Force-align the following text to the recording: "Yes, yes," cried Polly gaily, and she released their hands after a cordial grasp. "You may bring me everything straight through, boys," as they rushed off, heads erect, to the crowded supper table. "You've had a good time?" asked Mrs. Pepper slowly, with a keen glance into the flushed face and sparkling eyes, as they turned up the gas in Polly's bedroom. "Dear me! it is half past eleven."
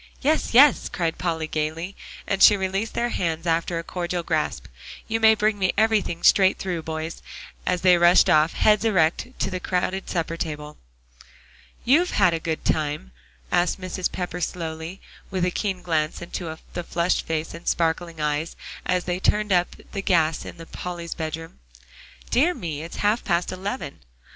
"Yes, 0.21 0.55
yes," 0.55 0.89
cried 0.89 1.19
Polly 1.19 1.45
gaily, 1.45 1.95
and 2.25 2.41
she 2.41 2.57
released 2.57 2.95
their 2.95 3.09
hands 3.09 3.45
after 3.45 3.77
a 3.77 3.83
cordial 3.83 4.23
grasp. 4.23 4.65
"You 5.07 5.19
may 5.19 5.35
bring 5.35 5.59
me 5.59 5.73
everything 5.77 6.23
straight 6.23 6.57
through, 6.57 6.81
boys," 6.81 7.21
as 7.67 7.81
they 7.81 7.99
rushed 7.99 8.27
off, 8.27 8.53
heads 8.53 8.83
erect, 8.83 9.27
to 9.37 9.51
the 9.51 9.59
crowded 9.59 10.09
supper 10.09 10.37
table. 10.37 10.77
"You've 11.85 12.09
had 12.17 12.33
a 12.33 12.39
good 12.39 12.65
time?" 12.65 13.11
asked 13.51 13.79
Mrs. 13.79 14.11
Pepper 14.11 14.41
slowly, 14.41 15.01
with 15.29 15.45
a 15.45 15.51
keen 15.51 15.83
glance 15.83 16.19
into 16.19 16.57
the 16.73 16.83
flushed 16.83 17.23
face 17.27 17.53
and 17.53 17.67
sparkling 17.67 18.19
eyes, 18.19 18.55
as 18.87 19.03
they 19.03 19.19
turned 19.19 19.51
up 19.53 19.75
the 19.91 20.01
gas 20.01 20.45
in 20.45 20.55
Polly's 20.71 21.13
bedroom. 21.13 21.59
"Dear 22.31 22.55
me! 22.55 22.81
it 22.81 22.93
is 22.93 22.97
half 23.01 23.23
past 23.23 23.51
eleven." 23.51 23.99